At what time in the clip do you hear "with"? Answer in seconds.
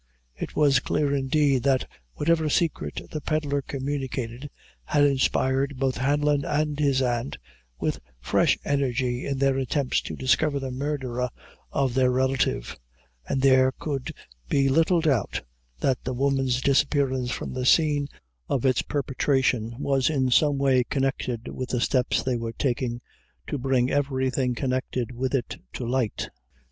7.79-7.99, 21.49-21.69, 25.11-25.35